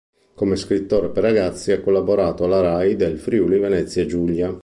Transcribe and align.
Come 0.33 0.55
scrittore 0.55 1.09
per 1.09 1.21
ragazzi 1.21 1.71
ha 1.71 1.79
collaborato 1.79 2.43
alla 2.45 2.59
Rai 2.59 2.95
del 2.95 3.19
Friuli-Venezia 3.19 4.07
Giulia. 4.07 4.59